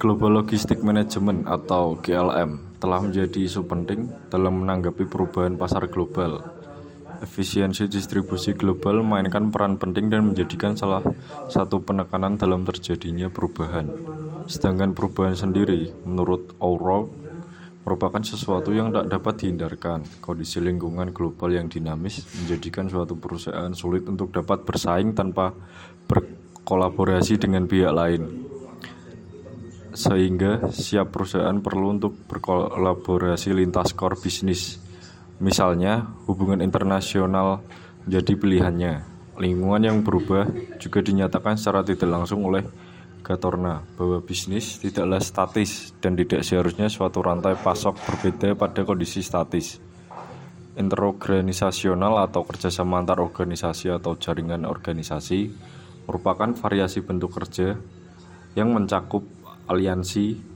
Global 0.00 0.40
Logistic 0.40 0.80
Management 0.80 1.44
atau 1.44 1.92
GLM 2.00 2.80
telah 2.80 3.04
menjadi 3.04 3.36
isu 3.44 3.68
penting 3.68 4.08
dalam 4.32 4.64
menanggapi 4.64 5.04
perubahan 5.04 5.60
pasar 5.60 5.92
global. 5.92 6.40
Efisiensi 7.20 7.84
distribusi 7.84 8.56
global 8.56 9.04
memainkan 9.04 9.52
peran 9.52 9.76
penting 9.76 10.08
dan 10.08 10.24
menjadikan 10.24 10.72
salah 10.72 11.04
satu 11.52 11.84
penekanan 11.84 12.40
dalam 12.40 12.64
terjadinya 12.64 13.28
perubahan. 13.28 13.92
Sedangkan 14.48 14.96
perubahan 14.96 15.36
sendiri, 15.36 15.92
menurut 16.08 16.56
O'Rourke, 16.64 17.12
merupakan 17.84 18.24
sesuatu 18.24 18.72
yang 18.72 18.96
tak 18.96 19.12
dapat 19.12 19.44
dihindarkan. 19.44 20.24
Kondisi 20.24 20.64
lingkungan 20.64 21.12
global 21.12 21.52
yang 21.52 21.68
dinamis 21.68 22.24
menjadikan 22.40 22.88
suatu 22.88 23.20
perusahaan 23.20 23.76
sulit 23.76 24.08
untuk 24.08 24.32
dapat 24.32 24.64
bersaing 24.64 25.12
tanpa 25.12 25.52
berkolaborasi 26.08 27.36
dengan 27.36 27.68
pihak 27.68 27.92
lain 27.92 28.49
sehingga 29.92 30.70
siap 30.70 31.14
perusahaan 31.14 31.58
perlu 31.58 31.98
untuk 32.00 32.12
berkolaborasi 32.26 33.54
lintas 33.54 33.94
core 33.94 34.18
bisnis. 34.18 34.78
Misalnya, 35.40 36.04
hubungan 36.28 36.60
internasional 36.60 37.64
menjadi 38.04 38.32
pilihannya. 38.36 38.94
Lingkungan 39.40 39.82
yang 39.82 39.98
berubah 40.04 40.48
juga 40.76 41.00
dinyatakan 41.00 41.56
secara 41.56 41.80
tidak 41.80 42.12
langsung 42.12 42.44
oleh 42.44 42.60
Gatorna 43.20 43.84
bahwa 43.94 44.18
bisnis 44.24 44.80
tidaklah 44.80 45.20
statis 45.20 45.92
dan 46.00 46.16
tidak 46.16 46.40
seharusnya 46.40 46.88
suatu 46.88 47.20
rantai 47.20 47.56
pasok 47.56 47.96
berbeda 48.00 48.56
pada 48.56 48.82
kondisi 48.82 49.20
statis. 49.20 49.76
Interorganisasional 50.74 52.24
atau 52.24 52.42
kerjasama 52.48 52.98
antar 52.98 53.20
organisasi 53.20 53.92
atau 53.92 54.16
jaringan 54.16 54.64
organisasi 54.64 55.52
merupakan 56.08 56.56
variasi 56.56 57.04
bentuk 57.04 57.36
kerja 57.36 57.76
yang 58.56 58.72
mencakup 58.72 59.22
aliansi 59.70 60.36